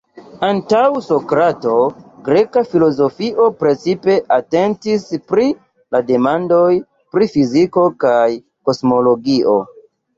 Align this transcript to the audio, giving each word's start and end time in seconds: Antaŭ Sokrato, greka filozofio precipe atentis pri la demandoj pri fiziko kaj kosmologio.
Antaŭ 0.45 0.79
Sokrato, 1.07 1.73
greka 2.29 2.63
filozofio 2.71 3.47
precipe 3.61 4.17
atentis 4.39 5.07
pri 5.35 5.47
la 5.97 6.05
demandoj 6.11 6.67
pri 7.15 7.33
fiziko 7.39 7.89
kaj 8.07 8.29
kosmologio. 8.69 9.61